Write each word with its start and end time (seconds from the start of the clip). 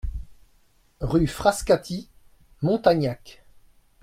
Rue 1.01 1.27
Frascati, 1.27 2.09
Montagnac 2.63 3.43